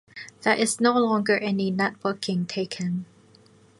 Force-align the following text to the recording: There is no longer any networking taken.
There 0.41 0.55
is 0.55 0.81
no 0.81 0.93
longer 0.97 1.37
any 1.37 1.71
networking 1.71 2.47
taken. 2.47 3.05